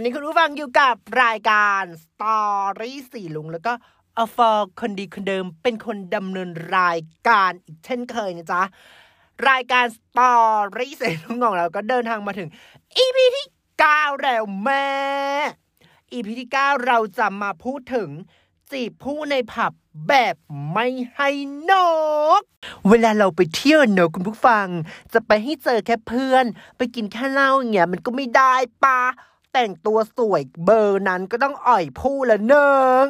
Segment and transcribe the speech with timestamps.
[0.00, 2.42] อนนี้คุณผู้ฟังอยู่กับรายการสตอ
[2.80, 3.72] รี่สี่ลุง แล้วก็
[4.18, 8.62] อฟอร์คนดีคนเดิมเป็นคนดำเนินรายการอีกเช่นเคยนะจ๊ะ
[9.48, 10.34] รายการสตอ
[10.76, 12.48] รี่สี่ลุงของเราก็เดินทางมาถึง
[13.04, 13.46] EP ที่
[13.84, 14.88] 9แล้วแม่
[16.12, 18.08] EP ที่9เราจะมาพูดถึง
[18.70, 19.72] จีบผู้ในผับ
[20.08, 20.36] แบบ
[20.72, 21.30] ไม่ให้
[21.70, 21.72] น
[22.40, 22.42] ก
[22.88, 24.66] เวลาเราไปเที่ยวเนอะคุณผู้ฟัง
[25.12, 26.44] จะไปให้เจอแค่เพื่อน
[26.76, 28.54] ไปกินแค่เหล้าอย่างเงี้ยมันก็ไม่ได้
[28.86, 29.00] ปะ
[29.52, 32.68] แต่งตัวสวยเบอร์นั้นก็ต้องอ่อยผู้ละหนึ่
[33.02, 33.04] ง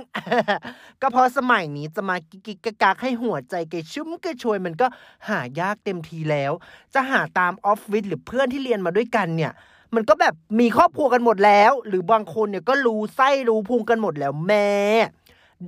[1.00, 4.86] ก็เพราะสมัยนี้จะมากิกกิกกักให้หัวใจแกชุ่มกระชวยมันก็
[5.28, 6.52] หายากเต็มทีแล้ว
[6.94, 9.52] จะหาตามออฟฟิศหรือเพื่อนที่เรียนมาด้วยกันเนี่ย
[9.94, 14.70] มันก็แบบมีครอบครัวกันหมดแล้ว หรือบางคนเนี่ยก็รู้ไส้รู้พุงกันหมดแล้วแม่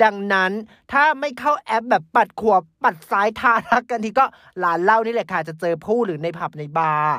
[0.02, 0.52] ดังนั้น
[0.92, 4.24] ถ้าไม่เข้าแอปแบบปัดขวาปัดซ้ายหารักกันทีก็
[4.62, 7.16] ร้านเหล้านี่แหละค่ะจะเจอผู้หรือในผับในบาร์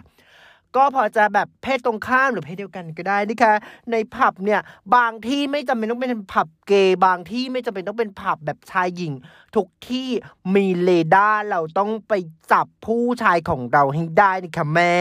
[0.75, 3.53] ก็พอจะแบบเพศตรงข้ามหรือเพศเดียวกันก็ได้นี่ค่ะ
[3.91, 4.61] ในผับเนี่ย
[4.95, 9.13] บางที่ไม่จำเป็นต้องเป็นผับเกย์บางที่ไม่จำเป็นต้องเป็นผับแบบชายหญิง
[9.55, 10.09] ทุกที่
[10.55, 12.13] มีเรดาร์เราต้องไป
[12.51, 14.95] จับผู้ชายของเราให้ได้นี่ค่ะแม่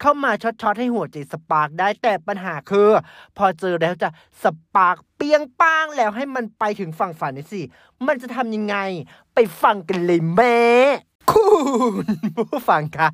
[0.00, 2.88] เข้ามาช็อตๆให้หัวใจ spark ได้แต่ปัญหาคือ
[3.36, 4.08] พอเจอแล้วจะ
[4.42, 7.60] spark เปรี้ยงปร้างแล้วให้มันไปถึงฝั่งฝันนี่สิ
[8.06, 8.76] มันจะทำยังไง
[9.34, 10.58] ไปฟังกันเลยแม่
[11.30, 11.42] คุ
[12.42, 13.08] ณผู้ฟังคะ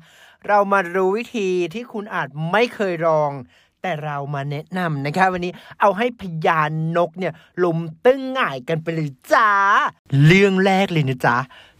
[0.47, 3.31] เรามารู้วิธีที่คุณอาจไม่เคยลอง
[3.81, 9.51] แต่เรามาแนะนำนะคะวันนี้เอาให้พยานนกเนี่ยลมตึ้งง่ายกันไปเลยจ้า
[10.25, 11.37] เรื่องแรกเลยนะจ๊ะ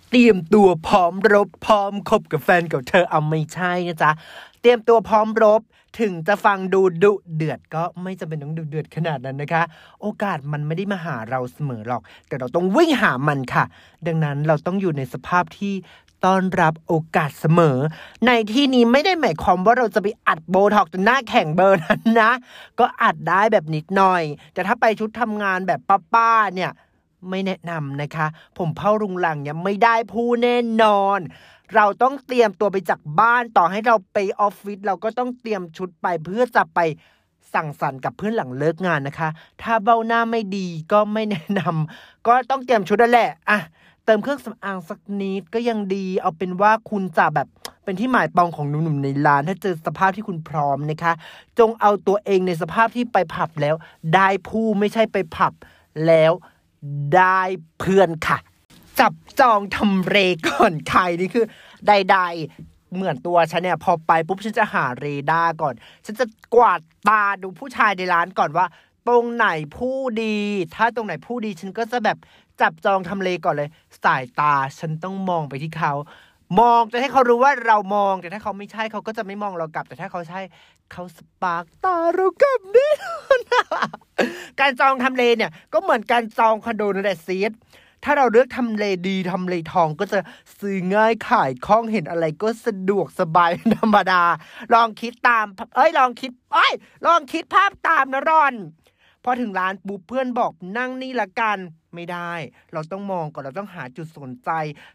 [0.09, 4.11] เตรียมตัวพร้อมรบพร้อมคบกับแฟนกับเธอเอาไม่ใช่นะจ๊ะ
[4.61, 5.61] เตรียมตัวพร้อมรบ
[5.99, 9.63] ถึงจะฟังดูดุเดือดก็ไม่จำเป็นต้องดุเดือดขนาดนั้นนะคะ
[10.01, 13.63] โอกาสมันไม่ได้มาหาเราเสมอหรอก แต่เราต้องวิ่งหามันค่ะ
[14.07, 15.73] ดังนั้นเราต้องอยู่ในสภาพที่
[16.25, 17.77] ต้อนรับโอกาสเสมอ
[18.25, 22.31] ในที่นี้ไม่ได้หมายความว่าเราจะไปอัดโบท็อกจนหน้าแข็งเบอร์นั้นนะ
[22.79, 24.23] ก็อัดได้แบบนิดหน่อย
[24.53, 25.79] แต่ถ้าไปชุดทำงานแบบ
[26.13, 26.71] ป้าๆเนี่ย
[27.29, 28.27] ไม่แนะนำนะคะ
[28.57, 31.19] ผมเผารุงหลังเนี่ยไม่ได้ผู้แน่นอน
[31.75, 36.79] เราต้องเตรียมตัวไปจากบ้านต่อให้เราไปออฟฟิศเราก็ต้องเตรียมชุดไปเพื่อจะไป
[37.53, 39.29] สั่งสรรค์กับเพื่อนหลังเลิกงานนะคะ
[39.61, 43.59] ถ้าเบ้าหน้าไม่ดีก็ไม่แนะนำก็ต้องเตรียมชุดนั่นแหละอะ
[44.11, 47.47] ติมเครื่องสำอางสักนิดก็ยังดี เอาเป็นว่าคุณจะแบบ
[47.83, 51.13] เป็นที่หมายปองของหนุ่มๆในร้าน ถ้าเจอสภาพที่คุณพร้อมนะคะ
[51.59, 53.75] จงเอาตัวเองในสภาพที่ไปผับแล้ว
[54.15, 55.53] ได้ผู้ไม่ใช่ไปผับ
[56.07, 56.31] แล้ว
[57.15, 57.41] ได้
[57.79, 58.37] เพื่อนค่ะ
[58.99, 60.17] จับจองทำเร
[60.47, 61.45] ก่อนใครนี่คือ
[61.87, 65.73] ใดๆเหมือนตัวฉันเนี่ยพอไปปุ๊บฉันจะหาเรดาร์ก่อน
[66.05, 68.65] ฉันจะกวาดตาดูผู้ชายในร้านก่อนว่า
[69.07, 70.37] ตรงไหนผู้ดี
[70.75, 72.17] ถ้าตรงไหนผู้ดีฉันก็จะแบบ
[72.61, 73.69] จับจองทำเลก่อนเลย
[74.03, 75.93] สายตาฉันต้องมองไปที่เขา
[76.59, 80.41] มองจะให้เขารู้ว่าเรามอง แต่ถ้าเขาไม่ใช่เขาก็จะไม่มองเรากลับ แต่ถ้าเขาใช่
[80.91, 83.39] เขา spark ตาเรากลับแน่นอน
[84.59, 87.51] การจองทำเลเนี่ย ก็เหมือนการจองคอนโดนั่นแหละ sis
[88.03, 90.19] ถ้าเราเลือกทำเลดีทำเลทองก็จะ
[90.59, 94.23] ซื้อง่ายขายคล่องเห็นอะไรก็สะดวกสบายธรรมดา
[94.73, 95.45] ลองคิดตาม
[95.75, 96.73] เอ้ยลองคิดเอ้ย
[97.05, 98.53] ลองคิดภาพตามนะรอน
[99.23, 101.57] พอถึงร้านปุ๊บเพื่อนบอกนั่งนี่ละกัน
[101.95, 102.33] ไม่ได้
[102.73, 104.49] เราต้องมองก่อนเราต้องหาจุดสนใจ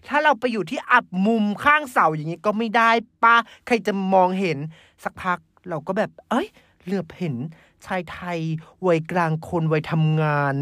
[0.08, 2.90] ถ้าเราไปอยู่ที่อับมุมข้างเสาอย่างนี้ก็ไม่ได้
[3.22, 3.36] ป้า
[3.66, 4.58] ใครจะมองเห็น
[5.04, 6.48] สักพักเราก็แบบ เอ้ย
[6.84, 7.34] เหลือบเห็น
[7.86, 8.38] ชายไทย
[8.86, 10.54] วัยกลางคนวัยทำงาน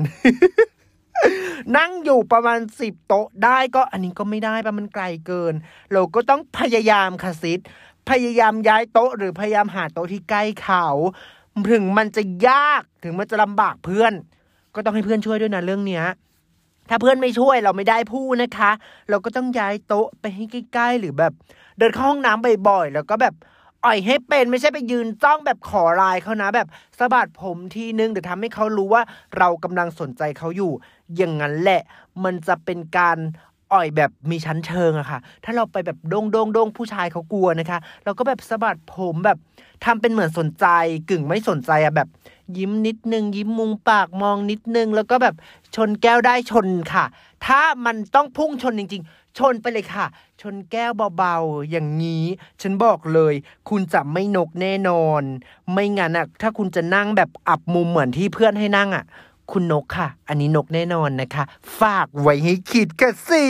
[1.77, 5.55] นั่งอยู่ประมาณสิบโต๊ะได้ก็อันนี้ก็ไม่ได้ปะมันไกลเกิน
[5.93, 7.61] เราก็ต้องพยายามค่ะซิด
[8.11, 10.87] พยายามย้ายโต๊ะ หรือพยายามหาโต๊ะที่ใกล้เขา
[11.71, 14.13] ถึงมันจะยากถึงมันจะลำบากเพื่อน
[14.75, 16.05] ก็ต้องให้เพื่อนช่วยด้วยนะเรื่องเนี้ย
[16.89, 18.71] ถ้าเพื่อนไม่ช่วยเราไม่ได้พูดนะคะ
[19.09, 21.33] เราก็ต้องย้ายโต๊ะไปให้ใกล้ๆหรือแบบ
[21.79, 23.35] เดินเข้าห้องน้ำบ่อยๆแล้วก็แบบ
[23.85, 26.69] อ่อยให้เป็นไม่ใช่ไปยืนจ้องแบบขอลายเขานะ แบบ
[26.99, 29.03] สะบัดผมทีนึงเดี๋ยวทำให้เขารู้ว่า
[29.39, 30.73] เรากำลังสนใจเขาอยู่
[31.17, 31.83] อย่างนั้นแหละ
[32.25, 33.19] มันจะเป็นการ
[33.73, 39.39] อ่อยแบบมีชั้นเชิงอะค่ะ ถ้าเราไปแบบโดงโดงโดงผู้ชายเขากลัวนะคะ เราก็แบบสะบัดผมแบบ
[39.85, 40.67] ทำเป็นเหมือนสนใจ
[41.11, 42.09] กึ่งไม่สนใจอะแบบ
[42.57, 45.35] ยิ้มนิดนึง ยิ้มมุมปากมองนิดนึง แล้วก็แบบ
[45.77, 47.05] ชนแก้วได้ชนค่ะ
[47.47, 50.07] ถ้ามันต้องพุ่งชนจริง ๆ ชนไปเลยค่ะ
[50.41, 52.25] ชนแก้วเบาๆ อย่างนี้
[52.63, 53.35] ฉันบอกเลย
[53.69, 55.23] คุณจะไม่นกแน่นอน
[55.73, 59.05] ไม่งั้นอะถ้าคุณจะนั่งแบบอับมุมเหมือนที่เพื่อนให้นั่งอะ
[59.51, 61.45] คุณนกค่ะ อันนี้นกแน่นอนนะคะ
[61.81, 63.45] ฝากไว้ให้คิดกันสิ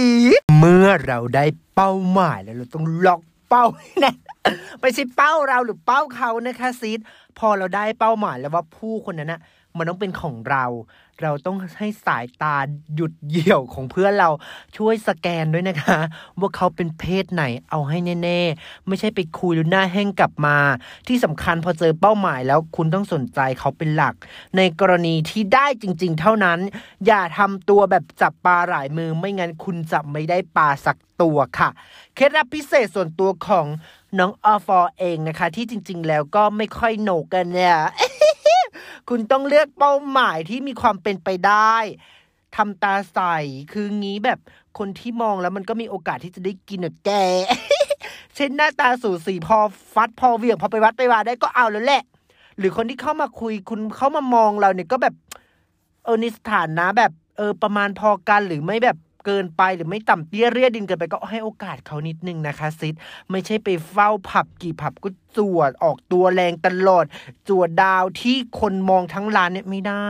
[0.59, 1.45] เมื่อเราได้
[1.75, 4.17] เป้าหมายแล้วเราต้องล็อกเป้าให้แน่น
[4.81, 7.01] ไม่ใช่เป้าเราหรือเป้าเขานะคะซีด
[7.39, 9.41] พอเราได้เป้าหมายแล้วว่าผู้คนนั้นนะ
[9.77, 10.65] มันต้องเป็นของเรา
[11.23, 12.57] เราต้องให้สายตา
[12.95, 14.31] หยุดเหี่ยวของเพื่อนเรา
[14.77, 15.99] ช่วยสแกนด้วยนะคะ
[16.39, 20.57] ว่าเขาเป็นเพศไหนเอาให้แน่ๆ ไม่ใช่ไปคุยแล้วหน้าแห้งกลับมา
[21.09, 24.15] ที่สำคัญพอเจอเป้าหมายแล้วคุณต้องสนใจเขาเป็นหลัก
[24.57, 26.59] ในกรณีที่ได้จริง ๆ เท่านั้น
[27.07, 31.71] อย่าทำตัวแบบจับปลาหลายมือไม่งั้นคุณจะไม่ได้ปลาสักตัวค่ะ
[32.15, 33.67] เคล็ดลับพิเศษส่วนตัวของ
[34.19, 37.77] น้องอฟอเองนะคะ ที่จริง ๆ แล้วก็ไม่ค่อยโหนกกันเนี่ย
[39.09, 41.75] คุณต้องเลือกเป้าหมายที่มีความเป็นไปได้
[42.57, 43.19] ทำตาใส
[43.73, 44.39] คืองี้แบบ
[44.79, 47.11] คนที่มองแล้วมันก็มีโอกาสที่จะได้กินอะแก
[48.35, 49.59] เช่นหน้าตาสูสีพอ
[49.95, 52.03] ฟัดพอเวียงพอไปวัดไปวาได้ก็เอาแล้วแหละ
[52.59, 55.15] หรือคนที่เข้ามาคุยคุณเข้ามามองเราเนี่ยก็แบบ
[56.05, 62.95] เออในสถานะแบบเออประมาณพอกันหรือไม่แบบ เกินไปหรือไม่ต่ำเตี้ยเรียดินเกินไปก็ให้โอกาสเขานิดนึงนะคะซิด
[63.31, 67.05] ไม่ใช่ไปเฝ้าผับกี่ผับก็จวดออกตัวแรงตลอด
[67.49, 70.09] จวดดาวที่คนมองทั้งร้านเนี่ยไม่ได้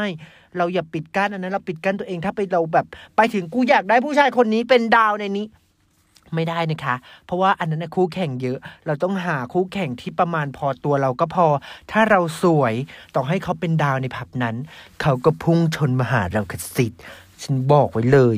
[0.57, 5.47] เราอย่าปิดกั้นอันนั้นเราปิดกั้นตัวเองถ้าไปเราแบบ ไปถึงกูอยากได้ผู้ชายคนนี้เป็นดาวในนี้
[6.35, 6.97] ไม่ได้นะคะ
[7.27, 11.47] เพราะว่าอันนั้นนะคู่แข่งเยอะ เราต้องหาคู่แข่งที่ประมาณพอตัวเราก็พอ
[11.91, 12.75] ถ้าเราสวย
[13.15, 14.57] ต้องให้เขาเป็นดาวในผับนั้น
[15.03, 17.01] เขาก็พุ่งชนมาหาเรากระสิทธิ์
[17.45, 18.37] ฉันบอกไว้เลย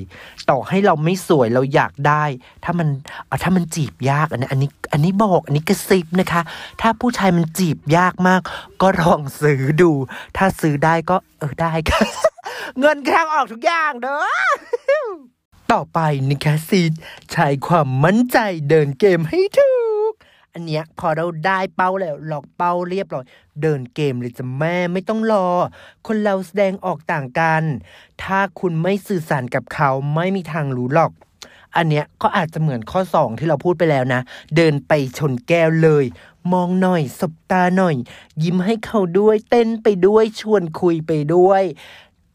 [0.50, 2.24] ต่อให้เราไม่สวยเราอยากได้
[2.64, 2.88] ถ้ามัน
[3.26, 6.42] เอาถ้ามันจีบยากอันนี้อันนี้อันนี้บอกอันนี้กระซิบนะคะ
[6.80, 8.40] ถ้าผู้ชายมันจีบยากมาก
[8.82, 9.90] ก็ลองซื้อดู
[10.36, 12.00] ถ้าซื้อได้ก็เออได้ค่ะ
[12.78, 14.24] เงินทางออกทุกอย่างเด้อ
[15.72, 16.92] ต่อไปนะคะซีด
[17.32, 18.38] ใช้ความมั่นใจ
[18.68, 19.85] เดินเกมให้ถูก
[20.58, 23.24] อันเนี้ยพอเราได้เป้าแล้วหลอกเป้าเรียบร้อย
[23.62, 25.46] เดินเกมเลยจะแม่ไม่ต้องรอ
[26.06, 27.62] คนเราแสดงออกต่างกัน
[28.22, 31.12] ถ้าคุณไม่สื่อสารกับเขาไม่มีทางรู้หรอก
[31.76, 34.20] อันเนี้ยก็อาจจะเหมือนข้อสองที่เราพูดไปแล้วนะ
[34.56, 36.04] เดินไปชนแก้วเลย
[36.52, 37.96] มองหน่อย สบตาหน่อย
[38.42, 41.62] ยิ้มให้เขาด้วยเต้นไปด้วยชวนคุยไปด้วย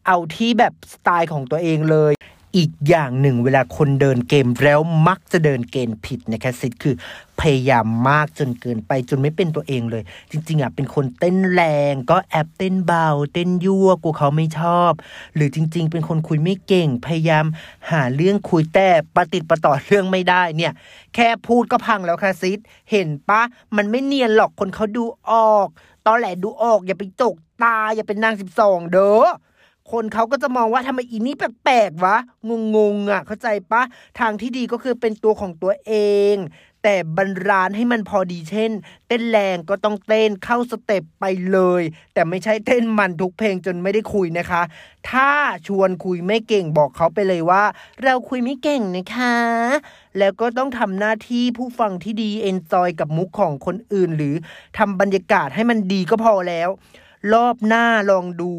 [0.06, 2.12] เอาที่แบบสไตล์ของตัวเองเลย
[2.56, 6.94] อีกอย่างหนึ่งเวลาคนเดินเกมแล้วมักจะเดินเกณฑ์ผิดนะคะซิดคือ
[7.40, 11.62] พยายามมากจนเกินไปจนไม่เป็นตัวเองเลย จริง ๆอะเป็นคนเต้นแร
[11.92, 14.92] งก็แอบเต้นเบา เต้นยั่วกูเขาไม่ชอบ
[15.34, 17.46] หรือจริง ๆ เป็นคนคุยไม่เก่ง พยายาม
[17.90, 20.72] หาเรื่องคุยแต่ประติดประต่อเรื่องไม่ได้เนี่ย
[21.14, 22.58] แค่พูดก็พังแล้วค่ะซิด
[22.90, 23.42] เห็นปะ
[23.76, 25.68] มันไม่เนียนหรอกคนเขาดูออก
[26.06, 29.26] ตอนแหลดูออกอย่าไปจกตาอย่าเป็นนางสิบสองเด้อ
[29.90, 32.16] คนเขาก็จะมองว่าทำไมอีนี่แปลกๆวะ
[32.76, 33.82] งงๆอะ เข้าใจปะ
[34.18, 35.92] ทางที่ดีก็คือเป็นตัวของตัวเอ
[36.34, 36.36] ง
[36.82, 38.70] แต่บรรลานให้มันพอดีเช่น
[39.08, 41.82] เต้นแรงก็ต้องเต้นเข้า step ไปเลย
[42.14, 44.62] แต่ไม่ใช่เต้นมันทุกเพลงจนไม่ได้คุยนะคะ
[45.10, 45.30] ถ้า
[45.66, 47.64] ชวนคุยไม่เก่งบอกเขาไปเลยว่า
[48.02, 49.36] เราคุยไม่เก่งนะคะ
[50.18, 54.34] แล้วก็ต้องทำหน้าที่ผู้ฟังที่ดี enjoy กับมุกของคนอื่น หรือ
[54.78, 56.68] ทำบรรยากาศให้มันดีก็พอแล้ว
[57.32, 58.50] รอบหน้าลองดู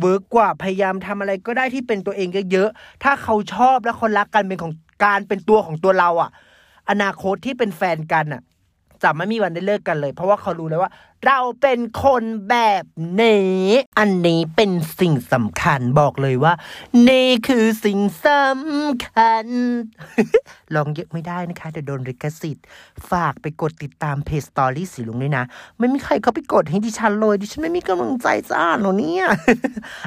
[0.00, 4.74] work กว่าพยายามทำอะไรก็ได้ที่เป็นตัวเองเยอะๆถ้าเขาชอบและคนรักกันเป็นของ
[5.04, 6.30] การเป็นตัวของตัวเราอะ
[6.90, 8.42] อนาคตที่เป็นแฟนกันอะ
[9.02, 10.90] จะไม่มีวันได้เลิกกันเลย เพราะว่าเขารู้แล้วว่า
[11.26, 12.84] เราเป็นคนแบบ
[13.20, 13.66] นี้
[13.98, 16.52] อันนี้เป็นสิ่งสำคัญบอกเลยว่า
[17.08, 19.46] นี่คือสิ่งสำคัญ
[20.74, 22.66] ลองเยอะไม่ได้นะคะเดี๋ยวโดนริขสิทธิ์
[23.10, 25.44] ฝากไปกดติดตามเพจสตอรี่สีลุงด้วยนะ
[25.78, 29.24] ไม่มีใครเขาไปกดให้ดิฉันเลย ดิฉันไม่มีกำลังใจจะอ่าหรอเนี่ย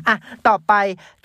[0.08, 0.16] อะ
[0.48, 0.74] ต่อไป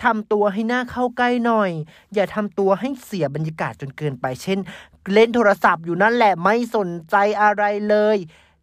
[0.03, 1.71] ทำตัวให้หน้าเข้าใกล้หน่อย
[2.15, 4.59] อย่าทำตัวให้เสียบรรยากาศจนเกินไป เช่น
[5.15, 8.17] เล่นโทรศัพท์อยู่นั่นแหละไม่สนใจอะไรเลย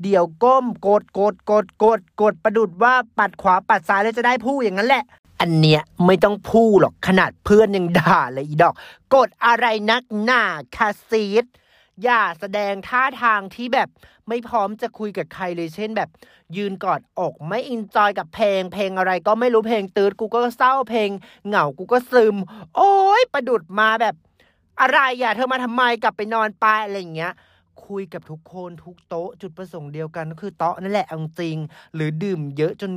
[0.04, 5.04] เดี๋ยวก้มกดกดกดกดกดประดุดว่าปัดขวาปัดซ้ายแล้วจะได้พูดอย่างนั้นแหละ
[5.42, 8.76] อันเนี้ยไม่ต้องพูดหรอกขนาดเพื่อนยังด่าเลยอีดอก
[9.16, 10.44] กดอะไรนักหนา
[10.76, 11.46] คาซีด
[12.04, 13.90] อย่าแสดงท่าทางที่แบบ
[14.28, 16.10] ไม่พร้อมจะคุยกับใครเลยเช่นแบบ
[16.56, 21.10] ยืนกอดอกไม่อินจอยกับเพลง เพลงอะไรก็ไม่รู้เพลงตืดกูก็เศร้าเพลง
[21.48, 22.36] เหงากูก็ซึม
[22.76, 24.16] โอ้ยประดุดมาแบบ
[24.82, 27.34] อะไรอย่าเธอมาทำไมกลับไปนอนไปอะไรอย่างเงี้ย
[27.88, 31.58] คุยกับทุกคนทุกโต๊ะจุดประสงค์เดียวกันก็คือโต๊ะนั่นแหละเอาจริง
[31.96, 32.92] หรือดื่มเยอะจน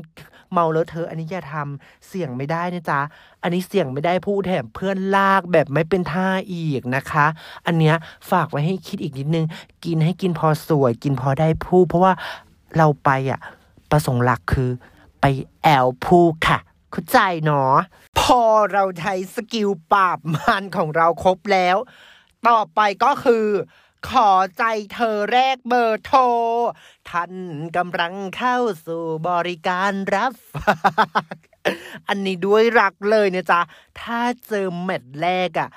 [0.52, 3.00] เมาแล้วเธออันนี้อย่าทำเสี่ยงไม่ได้นะจ๊ะ
[3.42, 7.26] อันนี้เสี่ยงไม่ได้พูดแถมเพื่อนลากแบบไม่เป็นท่าอีกนะคะ
[7.66, 7.96] อันเนี้ย
[8.30, 9.46] ฝากไว้ให้คิดอีกนิดนึง
[9.84, 12.12] กินให้กินพอสวย กินพอได้พูดเพราะว่า
[12.76, 13.40] เราไปอะ
[13.90, 14.70] ประสงค์หลักคือ
[15.20, 15.24] ไป
[15.62, 16.58] แอ๊วผู้ค่ะ
[16.90, 17.74] เข้าใจเนาะ
[18.26, 18.42] พอ
[18.72, 21.76] เราใช้ skill ปราบมันของเราครบแล้ว
[22.48, 23.46] ต่อไปก็คือ
[24.08, 26.20] ขอใจเธอแลกเบอร์โทร
[27.10, 27.32] ท่าน
[27.76, 28.56] กำลังเข้า
[28.86, 30.76] สู่บริการรับฝา
[31.34, 31.36] ก
[32.08, 33.60] อันนี้ด้วยรักเลยเนี่ยจ๊ะ
[34.00, 35.70] ถ้าเจอ match แรกอะ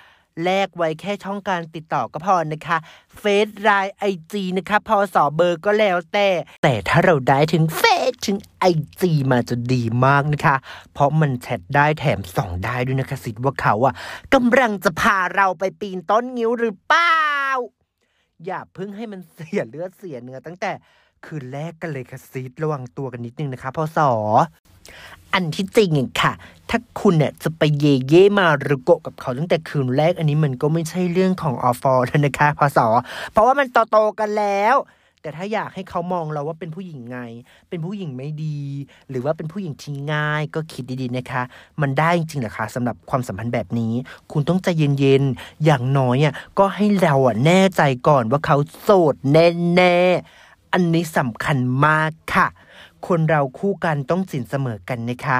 [0.44, 2.78] แลกไว้แค่ช่องการติดต่อก็พอนะคะ
[3.20, 6.28] เฟซไลน์ไอจีนะคะ พอสอเบอร์ก็แล้วแต่
[6.64, 8.66] แต่ถ้าเราได้ถึงเฟซถึงไอ
[9.02, 10.56] จีมาจะดีมากนะคะ
[10.94, 13.94] เพราะมันแชทได้แถมส่องได้ด้วยนะคะสิว่าเขาอะ
[14.34, 17.18] กำลังจะพาเราไปปีนต้นงิ้วหรือเปล่า
[18.46, 20.72] อย่าเพิ่งให้มันเสียเลือดเสียเนื้อตั้งแต่
[21.26, 24.12] คืนแรกกันเลยค่ะซีดระวังตัวกันนิดนึงนะคะพอสอ
[25.34, 26.34] อันที่จริงอะค่ะ
[26.70, 32.88] ถ้าคุณเนี่ยจะไปเย่เย่มารุโกะกับเขาตั้งแต่คืนแรกอันนี้มันก็ไม่ใช่เรื่องของออฟอแล้วนะคะพอสอ
[33.32, 34.76] เพราะว่ามันโตๆกันแล้ว
[35.22, 37.20] แต่ถ้าอยากให้เขามองเราว่าเป็นผู้หญิงไง
[37.70, 38.60] เป็นผู้หญิงไม่ดี
[39.10, 41.44] หรือว่าเป็นผู้หญิงที่ง่าย ก็คิดดีๆนะคะ
[41.82, 43.94] มันได้จริงๆเหรอคะสำหรับความสัมพันธ์แบบนี้
[44.32, 44.68] คุณต้องใจ
[45.00, 52.48] เย็นๆ อย่างน้อยอะก็ให้เราอะแน่ใจก่อนว่าเขาโสดแน่ๆ อันนี้สำคัญมากค่ะ
[53.08, 55.38] คนเราคู่กันต้องสินเสมอกันนะคะ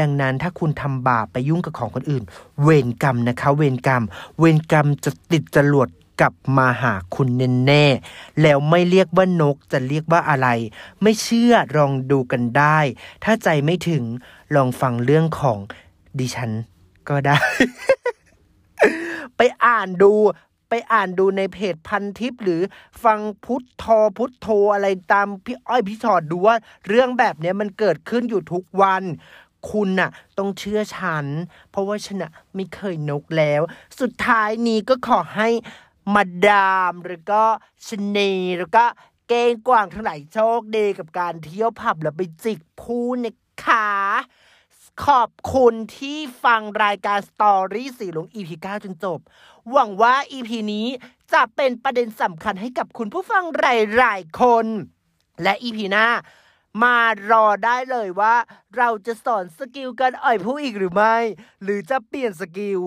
[0.00, 2.24] ดังนั้นถ้าคุณทำบาปไปยุ่งกับของคนอื่น
[2.62, 4.04] เวรกรรมนะคะ เวรกรรม
[4.38, 5.88] เวรกรรมจะติดจรวด
[6.20, 7.28] กลับมาหาคุณ
[7.66, 10.48] แน่ๆ แล้วไม่เรียกว่านกจะเรียกว่าอะไร
[11.02, 12.78] ไม่เชื่อลองดูกันได้
[13.24, 14.02] ถ้าใจไม่ถึง
[14.54, 15.58] ลองฟังเรื่องของ
[16.18, 16.50] ดิฉัน
[17.08, 17.38] ก็ได้
[19.36, 20.12] ไปอ่านดู
[20.68, 22.62] ไปอ่านดูในเพจพันทิปหรือ
[23.04, 23.84] ฟังพุทโธ
[24.16, 26.56] พุทโธอะไรตามพี่อ้อยพี่ชอดดูว่า
[26.88, 29.02] เรื่องแบบนี้มันเกิดขึ้นอยู่ทุกวัน
[29.70, 31.26] คุณน่ะ ต้องเชื่อฉัน
[31.70, 33.62] เพราะว่าฉันน่ะไม่เคยนกแล้ว
[34.00, 35.48] สุดท้ายนี้ก็ขอให้
[36.14, 37.42] มาดามแล้วก็
[37.86, 38.84] ชนีแล้วก็
[39.28, 43.34] เก้งกวางทั้งหลายโชคดีกับการเที่ยวผับแล้วไปจิกผู้นะ
[43.64, 43.88] คะ
[45.06, 49.18] ขอบคุณที่ฟังรายการสตอรี่สีหลง EP 9 จนจบ
[49.70, 50.86] หวังว่า EP นี้
[51.32, 53.64] จะเป็นประเด็นสำคัญให้กับคุณผู้ฟังห
[54.02, 54.66] ลายๆคน
[55.42, 56.06] และ EP หน้า
[56.82, 56.98] มา
[57.30, 58.36] รอได้เลยว่า
[58.76, 61.16] เราจะสอน skill การอ่อยผู้อีกหรือไม่
[61.62, 62.80] หรือจะเปลี่ยน skill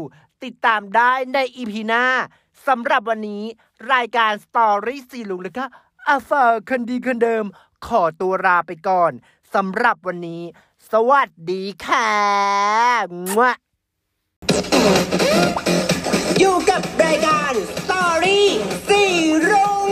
[0.43, 2.05] ติดตามได้ใน EP หน้า
[2.67, 3.43] สำหรับวันนี้
[3.93, 5.65] รายการ Story สีหลุงแล้วก็
[6.07, 7.45] อาฟาคนดีคนเดิม
[7.87, 9.11] ขอตัวลาไปก่อน
[9.53, 10.43] สำหรับวันนี้
[10.89, 12.11] สวัสดีค่ะ
[13.11, 13.41] มว
[16.39, 18.41] อยู่กับรายการ Story
[18.89, 19.13] สี่
[19.49, 19.89] รุง้ง